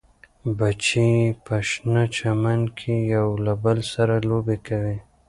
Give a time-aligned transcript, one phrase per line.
[0.57, 4.97] بچي یې په شنه چمن کې یو له بل سره لوبې کوي.